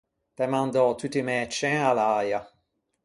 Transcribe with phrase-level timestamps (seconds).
[0.35, 2.39] T’æ mandou tutti i mæ cen à l’äia.